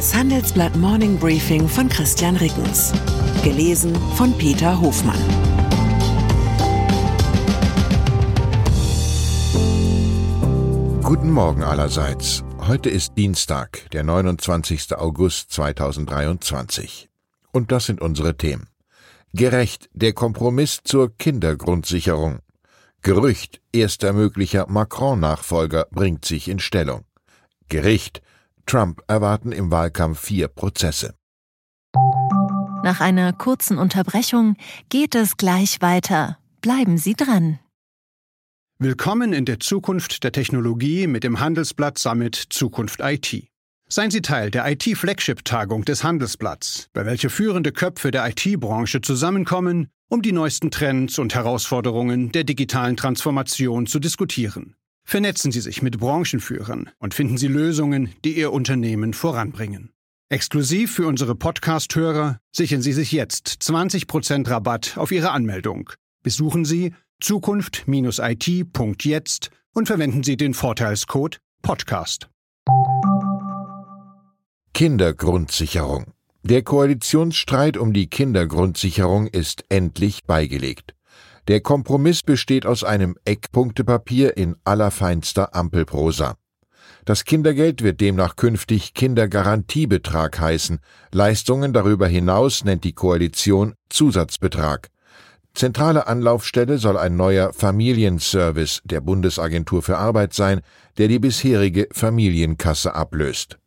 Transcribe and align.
Das 0.00 0.14
Handelsblatt 0.14 0.74
Morning 0.76 1.18
Briefing 1.18 1.68
von 1.68 1.86
Christian 1.90 2.34
Rickens. 2.36 2.90
Gelesen 3.44 3.94
von 4.14 4.32
Peter 4.38 4.80
Hofmann. 4.80 5.20
Guten 11.02 11.30
Morgen 11.30 11.62
allerseits. 11.62 12.42
Heute 12.66 12.88
ist 12.88 13.18
Dienstag, 13.18 13.90
der 13.90 14.02
29. 14.02 14.96
August 14.96 15.52
2023. 15.52 17.10
Und 17.52 17.70
das 17.70 17.84
sind 17.84 18.00
unsere 18.00 18.38
Themen. 18.38 18.68
Gerecht 19.34 19.90
der 19.92 20.14
Kompromiss 20.14 20.80
zur 20.82 21.14
Kindergrundsicherung. 21.14 22.38
Gerücht, 23.02 23.60
erster 23.70 24.14
möglicher 24.14 24.66
Macron-Nachfolger 24.66 25.88
bringt 25.90 26.24
sich 26.24 26.48
in 26.48 26.58
Stellung. 26.58 27.04
Gericht, 27.68 28.22
Trump 28.66 29.02
erwarten 29.08 29.52
im 29.52 29.70
Wahlkampf 29.70 30.20
vier 30.20 30.48
Prozesse. 30.48 31.14
Nach 32.82 33.00
einer 33.00 33.32
kurzen 33.32 33.78
Unterbrechung 33.78 34.56
geht 34.88 35.14
es 35.14 35.36
gleich 35.36 35.82
weiter. 35.82 36.38
Bleiben 36.62 36.98
Sie 36.98 37.14
dran. 37.14 37.58
Willkommen 38.78 39.34
in 39.34 39.44
der 39.44 39.60
Zukunft 39.60 40.24
der 40.24 40.32
Technologie 40.32 41.06
mit 41.06 41.22
dem 41.22 41.40
Handelsblatt 41.40 41.98
Summit 41.98 42.34
Zukunft 42.48 43.00
IT. 43.02 43.46
Seien 43.88 44.10
Sie 44.10 44.22
Teil 44.22 44.50
der 44.50 44.70
IT-Flagship-Tagung 44.70 45.84
des 45.84 46.04
Handelsblatts, 46.04 46.88
bei 46.92 47.04
welcher 47.04 47.28
führende 47.28 47.72
Köpfe 47.72 48.10
der 48.10 48.26
IT-Branche 48.28 49.00
zusammenkommen, 49.00 49.88
um 50.08 50.22
die 50.22 50.32
neuesten 50.32 50.70
Trends 50.70 51.18
und 51.18 51.34
Herausforderungen 51.34 52.32
der 52.32 52.44
digitalen 52.44 52.96
Transformation 52.96 53.86
zu 53.86 53.98
diskutieren. 53.98 54.76
Vernetzen 55.04 55.52
Sie 55.52 55.60
sich 55.60 55.82
mit 55.82 55.98
Branchenführern 55.98 56.90
und 56.98 57.12
finden 57.14 57.36
Sie 57.36 57.48
Lösungen, 57.48 58.14
die 58.24 58.36
Ihr 58.36 58.52
Unternehmen 58.52 59.12
voranbringen. 59.14 59.90
Exklusiv 60.28 60.94
für 60.94 61.08
unsere 61.08 61.34
Podcast-Hörer 61.34 62.38
sichern 62.52 62.82
Sie 62.82 62.92
sich 62.92 63.10
jetzt 63.10 63.48
20% 63.62 64.48
Rabatt 64.48 64.96
auf 64.96 65.10
Ihre 65.10 65.32
Anmeldung. 65.32 65.90
Besuchen 66.22 66.64
Sie 66.64 66.94
zukunft-it.jetzt 67.20 69.50
und 69.74 69.86
verwenden 69.86 70.22
Sie 70.22 70.36
den 70.36 70.54
Vorteilscode 70.54 71.40
Podcast. 71.62 72.28
Kindergrundsicherung. 74.72 76.12
Der 76.42 76.62
Koalitionsstreit 76.62 77.76
um 77.76 77.92
die 77.92 78.06
Kindergrundsicherung 78.06 79.26
ist 79.26 79.64
endlich 79.68 80.24
beigelegt. 80.24 80.94
Der 81.48 81.60
Kompromiss 81.60 82.22
besteht 82.22 82.66
aus 82.66 82.84
einem 82.84 83.16
Eckpunktepapier 83.24 84.36
in 84.36 84.56
allerfeinster 84.64 85.54
Ampelprosa. 85.54 86.36
Das 87.04 87.24
Kindergeld 87.24 87.82
wird 87.82 88.00
demnach 88.00 88.36
künftig 88.36 88.94
Kindergarantiebetrag 88.94 90.38
heißen. 90.38 90.80
Leistungen 91.12 91.72
darüber 91.72 92.06
hinaus 92.06 92.64
nennt 92.64 92.84
die 92.84 92.92
Koalition 92.92 93.74
Zusatzbetrag. 93.88 94.90
Zentrale 95.54 96.06
Anlaufstelle 96.06 96.78
soll 96.78 96.96
ein 96.96 97.16
neuer 97.16 97.52
Familienservice 97.52 98.82
der 98.84 99.00
Bundesagentur 99.00 99.82
für 99.82 99.98
Arbeit 99.98 100.32
sein, 100.32 100.60
der 100.98 101.08
die 101.08 101.18
bisherige 101.18 101.88
Familienkasse 101.90 102.94
ablöst. 102.94 103.58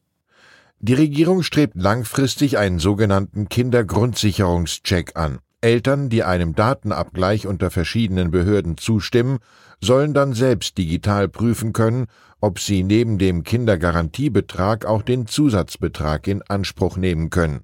Die 0.79 0.93
Regierung 0.93 1.43
strebt 1.43 1.75
langfristig 1.75 2.57
einen 2.57 2.79
sogenannten 2.79 3.49
Kindergrundsicherungscheck 3.49 5.15
an. 5.15 5.39
Eltern, 5.63 6.09
die 6.09 6.23
einem 6.23 6.55
Datenabgleich 6.55 7.47
unter 7.47 7.71
verschiedenen 7.71 8.31
Behörden 8.31 8.77
zustimmen, 8.77 9.39
sollen 9.81 10.13
dann 10.13 10.33
selbst 10.33 10.77
digital 10.77 11.29
prüfen 11.29 11.71
können, 11.71 12.07
ob 12.41 12.59
sie 12.59 12.83
neben 12.83 13.17
dem 13.17 13.43
Kindergarantiebetrag 13.43 14.85
auch 14.85 15.01
den 15.01 15.25
Zusatzbetrag 15.25 16.27
in 16.27 16.41
Anspruch 16.41 16.97
nehmen 16.97 17.29
können. 17.29 17.61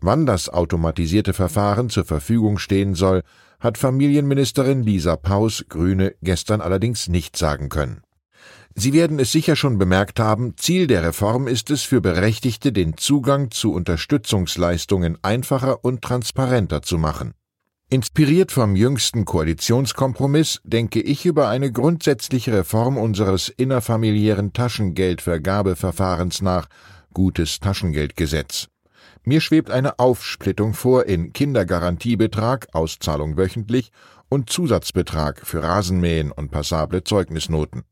Wann 0.00 0.26
das 0.26 0.48
automatisierte 0.48 1.32
Verfahren 1.32 1.90
zur 1.90 2.04
Verfügung 2.04 2.58
stehen 2.58 2.94
soll, 2.94 3.22
hat 3.60 3.78
Familienministerin 3.78 4.82
Lisa 4.82 5.16
Paus, 5.16 5.66
Grüne, 5.68 6.14
gestern 6.22 6.60
allerdings 6.60 7.08
nicht 7.08 7.36
sagen 7.36 7.68
können. 7.68 8.02
Sie 8.80 8.94
werden 8.94 9.18
es 9.18 9.30
sicher 9.30 9.56
schon 9.56 9.76
bemerkt 9.76 10.18
haben, 10.18 10.56
Ziel 10.56 10.86
der 10.86 11.02
Reform 11.02 11.48
ist 11.48 11.68
es, 11.68 11.82
für 11.82 12.00
Berechtigte 12.00 12.72
den 12.72 12.96
Zugang 12.96 13.50
zu 13.50 13.74
Unterstützungsleistungen 13.74 15.18
einfacher 15.20 15.84
und 15.84 16.00
transparenter 16.00 16.80
zu 16.80 16.96
machen. 16.96 17.34
Inspiriert 17.90 18.52
vom 18.52 18.76
jüngsten 18.76 19.26
Koalitionskompromiss 19.26 20.62
denke 20.64 21.02
ich 21.02 21.26
über 21.26 21.50
eine 21.50 21.70
grundsätzliche 21.70 22.54
Reform 22.54 22.96
unseres 22.96 23.50
innerfamiliären 23.50 24.54
Taschengeldvergabeverfahrens 24.54 26.40
nach, 26.40 26.66
gutes 27.12 27.60
Taschengeldgesetz. 27.60 28.68
Mir 29.24 29.42
schwebt 29.42 29.70
eine 29.70 29.98
Aufsplittung 29.98 30.72
vor 30.72 31.04
in 31.04 31.34
Kindergarantiebetrag, 31.34 32.68
Auszahlung 32.72 33.36
wöchentlich, 33.36 33.92
und 34.30 34.48
Zusatzbetrag 34.48 35.44
für 35.44 35.62
Rasenmähen 35.62 36.32
und 36.32 36.50
passable 36.50 37.04
Zeugnisnoten 37.04 37.84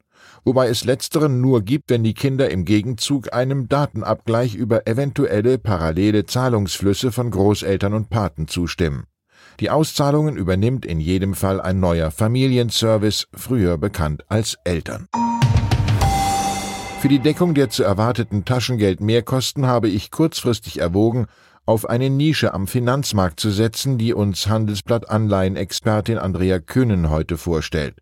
wobei 0.45 0.69
es 0.69 0.85
letzteren 0.85 1.41
nur 1.41 1.63
gibt, 1.63 1.91
wenn 1.91 2.05
die 2.05 2.15
Kinder 2.15 2.51
im 2.51 2.65
Gegenzug 2.65 3.33
einem 3.33 3.69
Datenabgleich 3.69 4.55
über 4.55 4.87
eventuelle 4.87 5.59
parallele 5.59 6.27
Zahlungsflüsse 6.27 7.13
von 7.13 7.31
Großeltern 7.31 7.95
und 7.95 8.11
Paten 8.11 8.49
zustimmen. 8.49 9.05
Die 9.61 9.71
Auszahlungen 9.71 10.37
übernimmt 10.37 10.87
in 10.87 11.01
jedem 11.01 11.35
Fall 11.35 11.61
ein 11.61 11.81
neuer 11.81 12.11
Familienservice, 12.11 13.27
früher 13.35 13.77
bekannt 13.77 14.25
als 14.29 14.57
Eltern. 14.65 15.09
Für 17.01 17.09
die 17.09 17.21
Deckung 17.21 17.55
der 17.55 17.71
zu 17.71 17.85
erwarteten 17.85 18.45
Taschengeldmehrkosten 18.45 19.67
habe 19.67 19.89
ich 19.89 20.11
kurzfristig 20.11 20.81
erwogen, 20.81 21.27
auf 21.65 21.89
eine 21.89 22.09
Nische 22.09 22.55
am 22.55 22.67
Finanzmarkt 22.67 23.39
zu 23.39 23.51
setzen, 23.51 23.99
die 23.99 24.15
uns 24.15 24.49
Handelsblatt 24.49 25.11
Anleihenexpertin 25.11 26.19
Andrea 26.19 26.61
Kühnen 26.61 27.11
heute 27.11 27.37
vorstellt. 27.37 27.97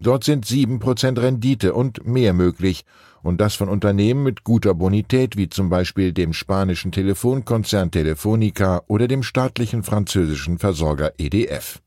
Dort 0.00 0.24
sind 0.24 0.44
sieben 0.44 0.78
Prozent 0.78 1.18
Rendite 1.18 1.72
und 1.74 2.06
mehr 2.06 2.32
möglich, 2.32 2.84
und 3.22 3.40
das 3.40 3.54
von 3.54 3.68
Unternehmen 3.68 4.22
mit 4.22 4.44
guter 4.44 4.74
Bonität 4.74 5.36
wie 5.36 5.48
zum 5.48 5.68
Beispiel 5.68 6.12
dem 6.12 6.32
spanischen 6.32 6.92
Telefonkonzern 6.92 7.90
Telefonica 7.90 8.82
oder 8.86 9.08
dem 9.08 9.22
staatlichen 9.22 9.82
französischen 9.82 10.58
Versorger 10.58 11.12
EDF. 11.18 11.80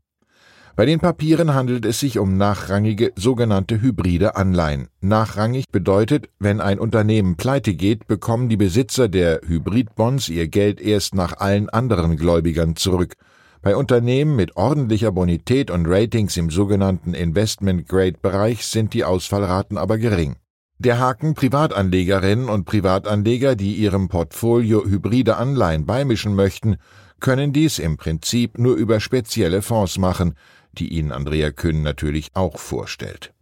Bei 0.76 0.86
den 0.86 1.00
Papieren 1.00 1.54
handelt 1.54 1.86
es 1.86 2.00
sich 2.00 2.20
um 2.20 2.38
nachrangige 2.38 3.12
sogenannte 3.18 3.82
hybride 3.82 4.38
Anleihen. 4.38 4.88
Nachrangig 5.02 5.66
bedeutet, 5.72 6.30
wenn 6.40 6.62
ein 6.62 6.80
Unternehmen 6.80 7.36
pleite 7.36 7.74
geht, 7.74 8.08
bekommen 8.08 8.48
die 8.48 8.56
Besitzer 8.56 9.10
der 9.10 9.42
Hybridbonds 9.46 10.30
ihr 10.30 10.48
Geld 10.48 10.80
erst 10.80 11.16
nach 11.16 11.38
allen 11.38 11.70
anderen 11.70 12.16
Gläubigern 12.16 12.78
zurück 12.78 13.16
bei 13.62 13.76
Unternehmen 13.76 14.36
mit 14.36 14.56
ordentlicher 14.56 15.12
Bonität 15.12 15.70
und 15.70 15.86
Ratings 15.88 16.38
im 16.38 16.50
sogenannten 16.50 17.14
Investment-Grade-Bereich 17.14 18.66
sind 18.66 18.94
die 18.94 19.04
Ausfallraten 19.04 19.78
aber 19.78 19.98
gering. 19.98 20.38
Der 20.78 20.98
Haken 20.98 21.34
Privatanlegerinnen 21.34 22.48
und 22.48 22.64
Privatanleger, 22.64 23.56
die 23.58 23.74
ihrem 23.74 24.08
Portfolio 24.08 24.86
hybride 24.86 25.36
Anleihen 25.36 25.86
beimischen 25.86 26.36
möchten, 26.36 26.78
können 27.20 27.52
dies 27.52 27.80
im 27.80 27.98
Prinzip 27.98 28.58
nur 28.58 28.76
über 28.76 29.02
spezielle 29.02 29.62
Fonds 29.62 29.98
machen, 29.98 30.36
die 30.72 30.88
Ihnen 30.90 31.12
Andrea 31.12 31.52
Kühn 31.52 31.82
natürlich 31.82 32.30
auch 32.34 32.58
vorstellt. 32.60 33.34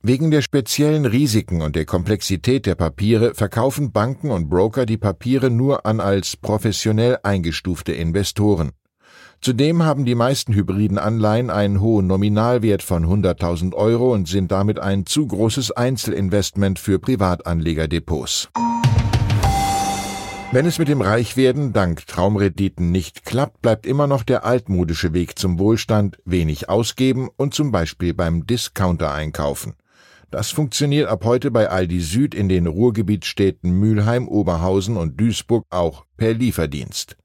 Wegen 0.00 0.30
der 0.30 0.42
speziellen 0.42 1.06
Risiken 1.06 1.62
und 1.62 1.76
der 1.76 1.86
Komplexität 1.86 2.66
der 2.66 2.74
Papiere 2.74 3.34
verkaufen 3.34 3.92
Banken 3.92 4.30
und 4.30 4.48
Broker 4.48 4.86
die 4.86 4.98
Papiere 4.98 5.50
nur 5.50 5.86
an 5.86 6.00
als 6.00 6.36
professionell 6.36 7.18
eingestufte 7.22 7.92
Investoren. 7.92 8.72
Zudem 9.44 9.82
haben 9.82 10.06
die 10.06 10.14
meisten 10.14 10.54
hybriden 10.54 10.96
Anleihen 10.96 11.50
einen 11.50 11.82
hohen 11.82 12.06
Nominalwert 12.06 12.82
von 12.82 13.04
100.000 13.04 13.74
Euro 13.74 14.10
und 14.10 14.26
sind 14.26 14.50
damit 14.50 14.78
ein 14.78 15.04
zu 15.04 15.26
großes 15.26 15.70
Einzelinvestment 15.70 16.78
für 16.78 16.98
Privatanlegerdepots. 16.98 18.48
Wenn 20.50 20.64
es 20.64 20.78
mit 20.78 20.88
dem 20.88 21.02
Reichwerden 21.02 21.74
dank 21.74 22.06
Traumrediten 22.06 22.90
nicht 22.90 23.26
klappt, 23.26 23.60
bleibt 23.60 23.84
immer 23.84 24.06
noch 24.06 24.22
der 24.22 24.46
altmodische 24.46 25.12
Weg 25.12 25.38
zum 25.38 25.58
Wohlstand, 25.58 26.16
wenig 26.24 26.70
ausgeben 26.70 27.28
und 27.36 27.52
zum 27.52 27.70
Beispiel 27.70 28.14
beim 28.14 28.46
Discounter 28.46 29.12
einkaufen. 29.12 29.74
Das 30.30 30.52
funktioniert 30.52 31.10
ab 31.10 31.22
heute 31.26 31.50
bei 31.50 31.68
Aldi 31.68 32.00
Süd 32.00 32.34
in 32.34 32.48
den 32.48 32.66
Ruhrgebietsstädten 32.66 33.78
Mülheim, 33.78 34.26
Oberhausen 34.26 34.96
und 34.96 35.20
Duisburg 35.20 35.66
auch 35.68 36.06
per 36.16 36.32
Lieferdienst. 36.32 37.18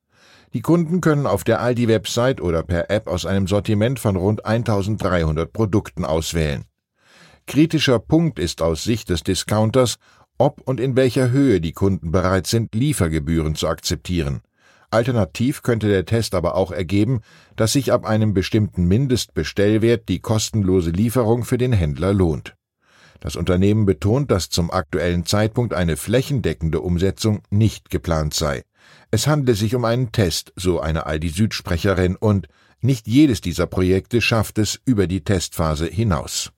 Die 0.53 0.61
Kunden 0.61 0.99
können 0.99 1.27
auf 1.27 1.43
der 1.43 1.61
Aldi-Website 1.61 2.41
oder 2.41 2.63
per 2.63 2.89
App 2.89 3.07
aus 3.07 3.27
einem 3.27 3.45
Sortiment 3.45 3.99
von 3.99 4.15
rund 4.15 4.45
1300 4.45 5.53
Produkten 5.53 6.05
auswählen. 6.05 6.65
Kritischer 7.45 7.99
Punkt 7.99 8.39
ist 8.39 8.61
aus 8.61 8.83
Sicht 8.83 9.09
des 9.09 9.21
Discounters, 9.21 9.97
ob 10.39 10.61
und 10.61 10.79
in 10.79 10.95
welcher 10.95 11.29
Höhe 11.29 11.61
die 11.61 11.73
Kunden 11.73 12.11
bereit 12.11 12.47
sind, 12.47 12.73
Liefergebühren 12.73 13.53
zu 13.53 13.67
akzeptieren. 13.67 14.41
Alternativ 14.89 15.61
könnte 15.61 15.87
der 15.87 16.05
Test 16.05 16.33
aber 16.33 16.55
auch 16.55 16.71
ergeben, 16.71 17.21
dass 17.55 17.73
sich 17.73 17.91
ab 17.93 18.05
einem 18.05 18.33
bestimmten 18.33 18.85
Mindestbestellwert 18.85 20.09
die 20.09 20.19
kostenlose 20.19 20.89
Lieferung 20.89 21.43
für 21.43 21.59
den 21.59 21.73
Händler 21.73 22.11
lohnt. 22.11 22.55
Das 23.19 23.35
Unternehmen 23.35 23.85
betont, 23.85 24.31
dass 24.31 24.49
zum 24.49 24.71
aktuellen 24.71 25.25
Zeitpunkt 25.25 25.75
eine 25.75 25.95
flächendeckende 25.95 26.81
Umsetzung 26.81 27.41
nicht 27.51 27.91
geplant 27.91 28.33
sei. 28.33 28.63
Es 29.11 29.27
handle 29.27 29.55
sich 29.55 29.75
um 29.75 29.85
einen 29.85 30.11
Test, 30.11 30.53
so 30.55 30.79
eine 30.79 31.05
Aldi 31.05 31.29
Süd-Sprecherin, 31.29 32.15
und 32.15 32.47
nicht 32.81 33.07
jedes 33.07 33.41
dieser 33.41 33.67
Projekte 33.67 34.21
schafft 34.21 34.57
es 34.57 34.79
über 34.85 35.07
die 35.07 35.21
Testphase 35.21 35.87
hinaus. 35.87 36.51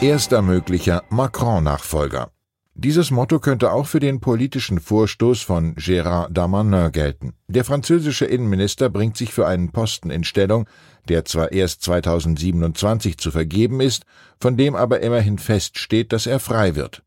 Erster 0.00 0.42
möglicher 0.42 1.02
Macron-Nachfolger. 1.08 2.30
Dieses 2.76 3.12
Motto 3.12 3.38
könnte 3.38 3.70
auch 3.70 3.86
für 3.86 4.00
den 4.00 4.18
politischen 4.18 4.80
Vorstoß 4.80 5.42
von 5.42 5.76
Gérard 5.76 6.32
Damanin 6.32 6.90
gelten. 6.90 7.34
Der 7.46 7.64
französische 7.64 8.24
Innenminister 8.24 8.90
bringt 8.90 9.16
sich 9.16 9.32
für 9.32 9.46
einen 9.46 9.70
Posten 9.70 10.10
in 10.10 10.24
Stellung, 10.24 10.68
der 11.08 11.24
zwar 11.24 11.52
erst 11.52 11.82
2027 11.82 13.16
zu 13.16 13.30
vergeben 13.30 13.80
ist, 13.80 14.04
von 14.40 14.56
dem 14.56 14.74
aber 14.74 15.00
immerhin 15.00 15.38
feststeht, 15.38 16.12
dass 16.12 16.26
er 16.26 16.40
frei 16.40 16.74
wird. 16.74 17.03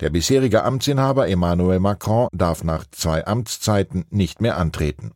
Der 0.00 0.10
bisherige 0.10 0.64
Amtsinhaber 0.64 1.28
Emmanuel 1.28 1.80
Macron 1.80 2.28
darf 2.32 2.64
nach 2.64 2.84
zwei 2.90 3.26
Amtszeiten 3.26 4.04
nicht 4.10 4.40
mehr 4.40 4.58
antreten. 4.58 5.12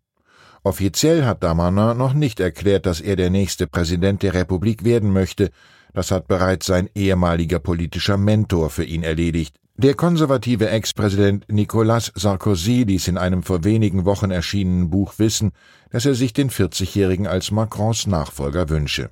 Offiziell 0.62 1.24
hat 1.24 1.42
Damanin 1.42 1.96
noch 1.96 2.12
nicht 2.12 2.40
erklärt, 2.40 2.86
dass 2.86 3.00
er 3.00 3.16
der 3.16 3.30
nächste 3.30 3.66
Präsident 3.66 4.22
der 4.22 4.34
Republik 4.34 4.84
werden 4.84 5.12
möchte. 5.12 5.50
Das 5.92 6.10
hat 6.10 6.28
bereits 6.28 6.66
sein 6.66 6.88
ehemaliger 6.94 7.58
politischer 7.58 8.16
Mentor 8.16 8.70
für 8.70 8.84
ihn 8.84 9.02
erledigt, 9.02 9.56
der 9.82 9.94
konservative 9.94 10.68
Ex-Präsident 10.68 11.50
Nicolas 11.50 12.12
Sarkozy 12.14 12.82
ließ 12.82 13.08
in 13.08 13.16
einem 13.16 13.42
vor 13.42 13.64
wenigen 13.64 14.04
Wochen 14.04 14.30
erschienenen 14.30 14.90
Buch 14.90 15.14
wissen, 15.16 15.52
dass 15.90 16.04
er 16.04 16.14
sich 16.14 16.34
den 16.34 16.50
40-Jährigen 16.50 17.26
als 17.26 17.50
Macrons 17.50 18.06
Nachfolger 18.06 18.68
wünsche. 18.68 19.08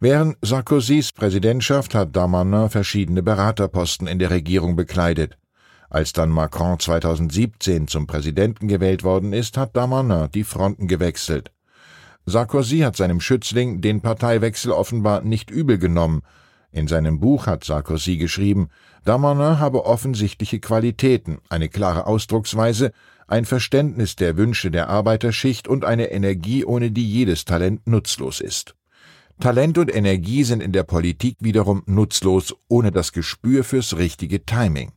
Während 0.00 0.36
Sarkozys 0.42 1.10
Präsidentschaft 1.10 1.92
hat 1.92 2.14
Damanin 2.14 2.70
verschiedene 2.70 3.20
Beraterposten 3.20 4.06
in 4.06 4.20
der 4.20 4.30
Regierung 4.30 4.76
bekleidet. 4.76 5.36
Als 5.90 6.12
dann 6.12 6.30
Macron 6.30 6.78
2017 6.78 7.88
zum 7.88 8.06
Präsidenten 8.06 8.68
gewählt 8.68 9.02
worden 9.02 9.32
ist, 9.32 9.56
hat 9.56 9.76
Damanin 9.76 10.30
die 10.32 10.44
Fronten 10.44 10.86
gewechselt. 10.86 11.50
Sarkozy 12.26 12.78
hat 12.80 12.94
seinem 12.94 13.20
Schützling 13.20 13.80
den 13.80 14.00
Parteiwechsel 14.00 14.70
offenbar 14.70 15.22
nicht 15.22 15.50
übel 15.50 15.78
genommen. 15.78 16.22
In 16.70 16.86
seinem 16.86 17.18
Buch 17.18 17.48
hat 17.48 17.64
Sarkozy 17.64 18.18
geschrieben, 18.18 18.68
Damanin 19.04 19.58
habe 19.58 19.84
offensichtliche 19.84 20.60
Qualitäten, 20.60 21.38
eine 21.48 21.68
klare 21.68 22.06
Ausdrucksweise, 22.06 22.92
ein 23.26 23.44
Verständnis 23.44 24.14
der 24.14 24.36
Wünsche 24.36 24.70
der 24.70 24.90
Arbeiterschicht 24.90 25.66
und 25.66 25.84
eine 25.84 26.12
Energie, 26.12 26.64
ohne 26.64 26.92
die 26.92 27.10
jedes 27.10 27.44
Talent 27.44 27.84
nutzlos 27.88 28.40
ist. 28.40 28.77
Talent 29.40 29.78
und 29.78 29.94
Energie 29.94 30.42
sind 30.42 30.60
in 30.60 30.72
der 30.72 30.82
Politik 30.82 31.36
wiederum 31.38 31.84
nutzlos 31.86 32.56
ohne 32.68 32.90
das 32.90 33.12
Gespür 33.12 33.62
fürs 33.62 33.96
richtige 33.96 34.44
Timing. 34.44 34.90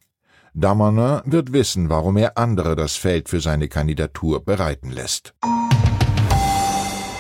Damanin 0.56 1.22
wird 1.26 1.54
wissen, 1.54 1.90
warum 1.90 2.18
er 2.18 2.40
andere 2.40 2.76
das 2.76 2.96
Feld 2.96 3.30
für 3.30 3.40
seine 3.40 3.68
Kandidatur 3.68 4.44
bereiten 4.44 4.90
lässt. 4.90 5.36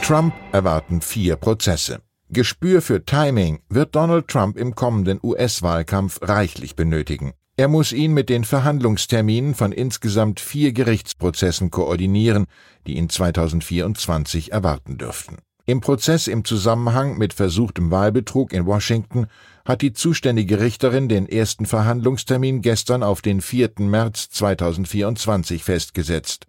Trump 0.01 0.33
erwarten 0.51 1.01
vier 1.01 1.35
Prozesse. 1.35 2.01
Gespür 2.29 2.81
für 2.81 3.05
Timing 3.05 3.59
wird 3.69 3.95
Donald 3.95 4.27
Trump 4.27 4.57
im 4.57 4.73
kommenden 4.73 5.19
US-Wahlkampf 5.21 6.19
reichlich 6.23 6.75
benötigen. 6.75 7.33
Er 7.55 7.67
muss 7.67 7.91
ihn 7.91 8.13
mit 8.13 8.29
den 8.29 8.43
Verhandlungsterminen 8.43 9.53
von 9.53 9.71
insgesamt 9.71 10.39
vier 10.39 10.73
Gerichtsprozessen 10.73 11.69
koordinieren, 11.69 12.47
die 12.87 12.97
ihn 12.97 13.09
2024 13.09 14.51
erwarten 14.51 14.97
dürften. 14.97 15.37
Im 15.65 15.79
Prozess 15.79 16.27
im 16.27 16.43
Zusammenhang 16.43 17.17
mit 17.17 17.33
versuchtem 17.33 17.91
Wahlbetrug 17.91 18.51
in 18.51 18.65
Washington 18.65 19.27
hat 19.63 19.81
die 19.81 19.93
zuständige 19.93 20.59
Richterin 20.59 21.07
den 21.07 21.27
ersten 21.27 21.67
Verhandlungstermin 21.67 22.61
gestern 22.61 23.03
auf 23.03 23.21
den 23.21 23.41
4. 23.41 23.73
März 23.79 24.29
2024 24.31 25.63
festgesetzt. 25.63 26.47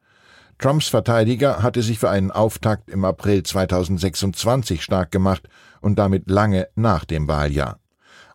Trumps 0.58 0.88
Verteidiger 0.88 1.62
hatte 1.62 1.82
sich 1.82 1.98
für 1.98 2.08
einen 2.08 2.30
Auftakt 2.30 2.88
im 2.88 3.04
April 3.04 3.42
2026 3.42 4.82
stark 4.82 5.10
gemacht 5.10 5.48
und 5.80 5.98
damit 5.98 6.30
lange 6.30 6.68
nach 6.74 7.04
dem 7.04 7.28
Wahljahr. 7.28 7.80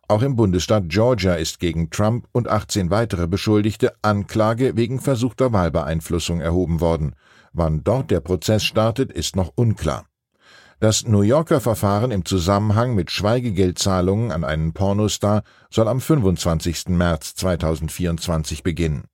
Auch 0.09 0.21
im 0.21 0.35
Bundesstaat 0.35 0.83
Georgia 0.88 1.33
ist 1.33 1.59
gegen 1.59 1.89
Trump 1.89 2.27
und 2.31 2.47
18 2.47 2.91
weitere 2.91 3.27
Beschuldigte 3.27 3.94
Anklage 4.03 4.77
wegen 4.77 5.00
versuchter 5.00 5.51
Wahlbeeinflussung 5.51 6.39
erhoben 6.39 6.81
worden. 6.81 7.15
Wann 7.51 7.83
dort 7.83 8.12
der 8.12 8.19
Prozess 8.19 8.63
startet, 8.63 9.12
ist 9.12 9.35
noch 9.35 9.51
unklar. 9.56 10.06
Das 10.79 11.07
New 11.07 11.24
Yorker 11.24 11.59
Verfahren 11.59 12.12
im 12.12 12.24
Zusammenhang 12.24 12.94
mit 12.94 13.09
Schweigegeldzahlungen 13.09 14.31
an 14.31 14.44
einen 14.44 14.74
Pornostar 14.74 15.41
soll 15.71 15.88
am 15.88 16.00
25. 16.00 16.89
März 16.89 17.33
2024 17.33 18.62
beginnen. 18.62 19.06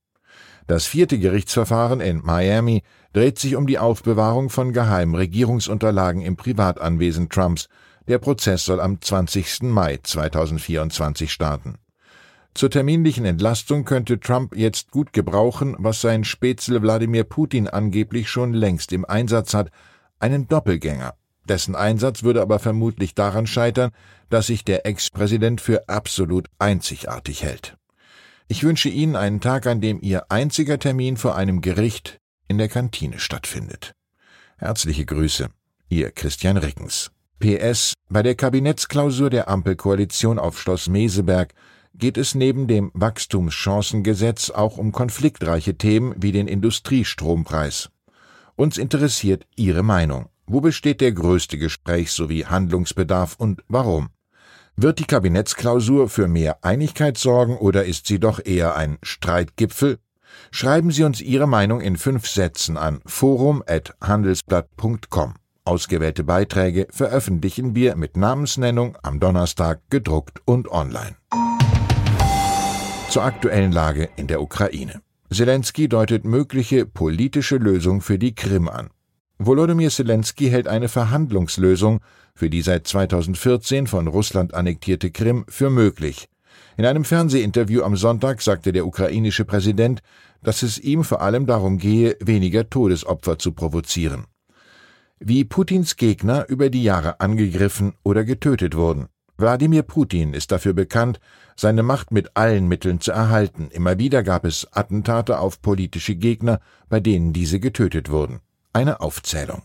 Das 0.68 0.86
vierte 0.86 1.18
Gerichtsverfahren 1.18 2.02
in 2.02 2.22
Miami 2.22 2.84
dreht 3.14 3.40
sich 3.40 3.56
um 3.56 3.66
die 3.66 3.80
Aufbewahrung 3.80 4.50
von 4.50 4.74
geheimen 4.74 5.16
Regierungsunterlagen 5.16 6.22
im 6.22 6.36
Privatanwesen 6.36 7.30
Trumps. 7.30 7.70
Der 8.10 8.18
Prozess 8.18 8.66
soll 8.66 8.82
am 8.82 9.00
20. 9.00 9.62
Mai 9.62 10.00
2024 10.04 11.32
starten. 11.32 11.76
Zur 12.54 12.72
terminlichen 12.72 13.24
Entlastung 13.24 13.86
könnte 13.86 14.20
Trump 14.20 14.54
jetzt 14.54 14.92
gut 14.92 15.14
gebrauchen, 15.14 15.78
was 15.80 16.02
sein 16.02 16.26
Spätzle 16.26 16.82
Wladimir 16.82 17.24
Putin 17.24 17.70
angeblich 17.70 18.30
schon 18.30 18.52
längst 18.52 18.92
im 18.92 19.06
Einsatz 19.06 19.54
hat, 19.54 19.70
einen 20.20 20.50
Doppelgänger. 20.50 21.14
Dessen 21.48 21.76
Einsatz 21.76 22.24
würde 22.24 22.42
aber 22.42 22.60
vermutlich 22.60 23.16
daran 23.16 23.48
scheitern, 23.48 23.92
dass 24.30 24.48
sich 24.48 24.64
der 24.64 24.86
Ex-Präsident 24.86 25.62
für 25.62 25.90
absolut 25.90 26.48
einzigartig 26.60 27.44
hält. 27.44 27.76
Ich 28.48 28.64
wünsche 28.64 28.90
Ihnen 28.90 29.16
einen 29.16 29.42
Tag, 29.42 29.68
an 29.68 29.82
dem 29.82 30.00
Ihr 30.02 30.32
einziger 30.32 30.80
Termin 30.80 31.18
vor 31.18 31.36
einem 31.36 31.62
Gericht 31.62 32.20
in 32.48 32.58
der 32.58 32.70
Kantine 32.70 33.20
stattfindet. 33.20 33.94
Herzliche 34.58 35.06
Grüße, 35.06 35.50
Ihr 35.90 36.12
Christian 36.12 36.58
Rickens. 36.58 37.12
PS. 37.40 37.94
Bei 38.10 38.24
der 38.24 38.36
Kabinettsklausur 38.36 39.30
der 39.30 39.50
Ampelkoalition 39.50 40.40
auf 40.40 40.60
Schloss 40.60 40.88
Meseberg 40.88 41.54
geht 41.94 42.18
es 42.18 42.36
neben 42.36 42.68
dem 42.68 42.90
Wachstumschancengesetz 42.94 44.50
auch 44.50 44.78
um 44.78 44.92
konfliktreiche 44.92 45.78
Themen 45.78 46.16
wie 46.18 46.32
den 46.32 46.48
Industriestrompreis. 46.48 47.90
Uns 48.56 48.78
interessiert 48.78 49.46
Ihre 49.56 49.84
Meinung. 49.84 50.30
Wo 50.46 50.62
besteht 50.62 51.02
der 51.02 51.12
größte 51.12 51.58
Gesprächs- 51.58 52.16
sowie 52.16 52.46
Handlungsbedarf 52.46 53.36
und 53.38 53.64
warum? 53.68 54.10
Wird 54.76 55.00
die 55.00 55.06
Kabinettsklausur 55.06 56.10
für 56.10 56.28
mehr 56.28 56.58
Einigkeit 56.64 57.18
sorgen 57.18 57.58
oder 57.58 57.86
ist 57.86 58.06
sie 58.08 58.20
doch 58.20 58.40
eher 58.44 58.76
ein 58.76 58.98
Streitgipfel? 59.04 60.00
Schreiben 60.52 60.92
Sie 60.92 61.04
uns 61.04 61.22
Ihre 61.22 61.48
Meinung 61.48 61.80
in 61.80 61.96
fünf 61.96 62.28
Sätzen 62.28 62.76
an 62.78 63.00
forum.handelsblatt.com. 63.06 65.36
Ausgewählte 65.66 66.24
Beiträge 66.24 66.88
veröffentlichen 66.90 67.76
wir 67.76 67.96
mit 67.96 68.18
Namensnennung 68.18 68.98
am 69.02 69.20
Donnerstag 69.20 69.82
gedruckt 69.90 70.42
und 70.46 70.70
online. 70.70 71.16
Zur 73.10 73.24
aktuellen 73.24 73.72
Lage 73.72 74.10
in 74.16 74.28
der 74.28 74.42
Ukraine. 74.42 75.02
Zelensky 75.32 75.88
deutet 75.88 76.26
mögliche 76.26 76.86
politische 76.86 77.58
Lösung 77.58 78.02
für 78.02 78.20
die 78.20 78.36
Krim 78.36 78.68
an. 78.68 78.90
Volodymyr 79.46 79.90
Zelensky 79.90 80.50
hält 80.50 80.68
eine 80.68 80.88
Verhandlungslösung 80.88 82.00
für 82.36 82.50
die 82.50 82.62
seit 82.62 82.88
2014 82.88 83.88
von 83.88 84.08
Russland 84.08 84.54
annektierte 84.54 85.12
Krim 85.12 85.46
für 85.48 85.70
möglich. 85.70 86.28
In 86.78 86.86
einem 86.86 87.04
Fernsehinterview 87.04 87.84
am 87.84 87.96
Sonntag 87.96 88.42
sagte 88.42 88.72
der 88.72 88.86
ukrainische 88.86 89.46
Präsident, 89.46 90.02
dass 90.42 90.64
es 90.64 90.80
ihm 90.80 91.04
vor 91.04 91.22
allem 91.22 91.46
darum 91.46 91.78
gehe, 91.78 92.16
weniger 92.20 92.70
Todesopfer 92.70 93.38
zu 93.38 93.52
provozieren. 93.52 94.26
Wie 95.20 95.46
Putins 95.46 95.96
Gegner 95.96 96.48
über 96.50 96.70
die 96.70 96.84
Jahre 96.84 97.20
angegriffen 97.20 97.94
oder 98.04 98.24
getötet 98.24 98.76
wurden. 98.76 99.08
Wladimir 99.38 99.84
Putin 99.84 100.34
ist 100.34 100.52
dafür 100.52 100.74
bekannt, 100.74 101.20
seine 101.56 101.84
Macht 101.84 102.12
mit 102.12 102.36
allen 102.36 102.68
Mitteln 102.68 103.00
zu 103.00 103.12
erhalten. 103.12 103.70
Immer 103.72 103.98
wieder 104.00 104.24
gab 104.24 104.46
es 104.46 104.68
Attentate 104.72 105.40
auf 105.40 105.62
politische 105.62 106.16
Gegner, 106.16 106.60
bei 106.90 107.00
denen 107.00 107.34
diese 107.34 107.60
getötet 107.60 108.10
wurden. 108.10 108.42
Eine 108.74 109.00
Aufzählung. 109.02 109.62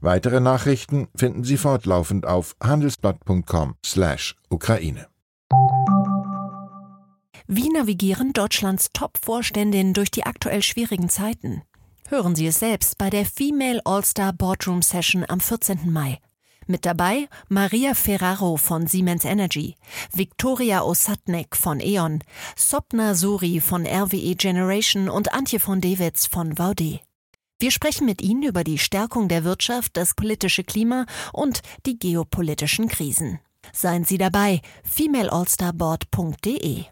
Weitere 0.00 0.40
Nachrichten 0.40 1.08
finden 1.14 1.44
Sie 1.44 1.58
fortlaufend 1.58 2.26
auf 2.26 2.56
handelsblatt.com/Ukraine. 2.62 5.08
Wie 7.46 7.68
navigieren 7.70 8.32
Deutschlands 8.32 8.90
Top-Vorständinnen 8.92 9.94
durch 9.94 10.10
die 10.10 10.24
aktuell 10.24 10.62
schwierigen 10.62 11.08
Zeiten? 11.08 11.62
Hören 12.08 12.34
Sie 12.34 12.46
es 12.46 12.58
selbst 12.58 12.98
bei 12.98 13.10
der 13.10 13.26
Female 13.26 13.80
All-Star 13.84 14.32
Boardroom 14.32 14.82
Session 14.82 15.24
am 15.28 15.38
14. 15.40 15.90
Mai. 15.90 16.18
Mit 16.66 16.86
dabei 16.86 17.28
Maria 17.48 17.94
Ferraro 17.94 18.58
von 18.58 18.86
Siemens 18.86 19.24
Energy, 19.24 19.74
Viktoria 20.12 20.82
Osatnek 20.82 21.56
von 21.56 21.80
E.ON, 21.80 22.22
Sopna 22.56 23.14
Suri 23.14 23.60
von 23.60 23.86
RWE 23.86 24.36
Generation 24.36 25.08
und 25.08 25.32
Antje 25.32 25.60
von 25.60 25.80
Dewitz 25.80 26.26
von 26.26 26.58
Vaude. 26.58 27.00
Wir 27.60 27.72
sprechen 27.72 28.06
mit 28.06 28.22
Ihnen 28.22 28.44
über 28.44 28.62
die 28.62 28.78
Stärkung 28.78 29.26
der 29.26 29.42
Wirtschaft, 29.42 29.96
das 29.96 30.14
politische 30.14 30.62
Klima 30.62 31.06
und 31.32 31.60
die 31.86 31.98
geopolitischen 31.98 32.86
Krisen. 32.86 33.40
Seien 33.72 34.04
Sie 34.04 34.16
dabei, 34.16 34.60
femaleallstarboard.de. 34.84 36.84